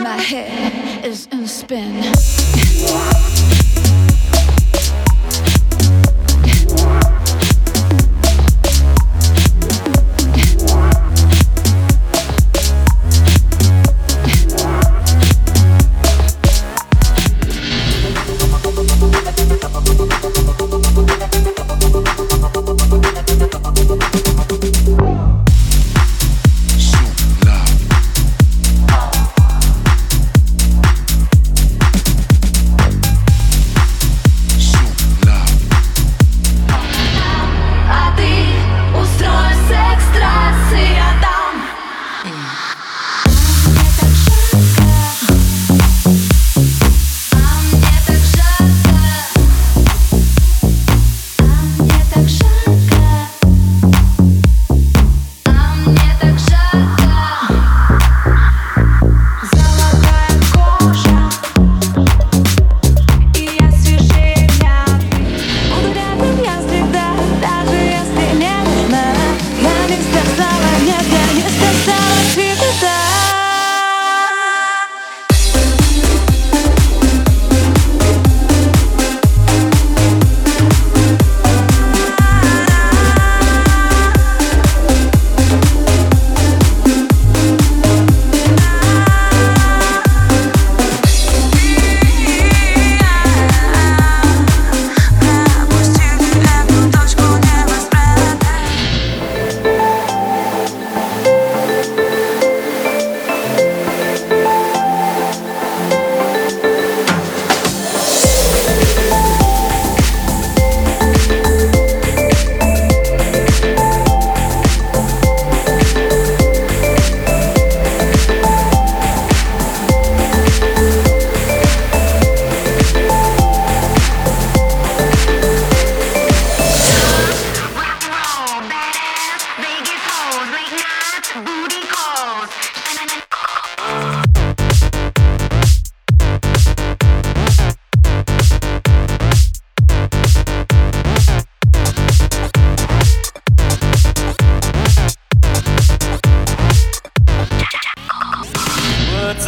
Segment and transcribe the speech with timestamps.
[0.00, 3.57] My head is in spin.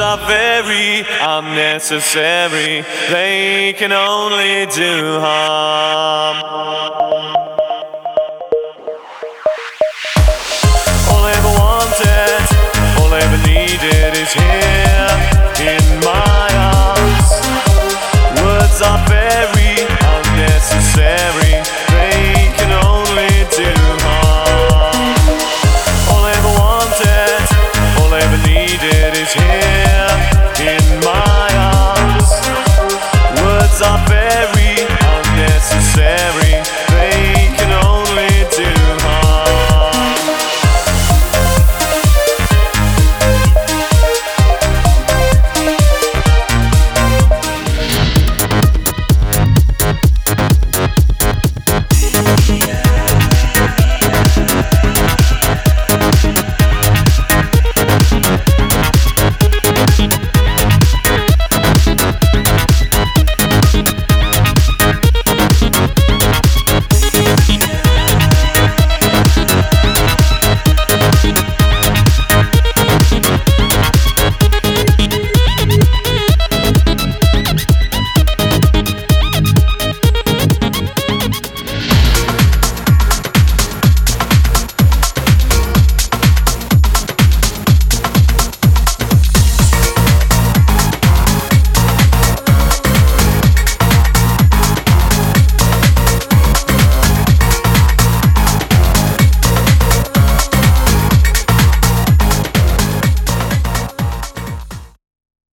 [0.00, 6.36] are very unnecessary, they can only do harm.
[11.10, 12.42] All I ever wanted,
[12.98, 15.10] all I ever needed is here
[15.68, 17.30] in my arms.
[18.40, 21.60] Words are very unnecessary,
[21.92, 23.68] they can only do
[24.06, 25.14] harm.
[26.08, 27.44] All ever wanted,
[28.00, 29.89] all ever needed is here.
[35.96, 36.39] necessary.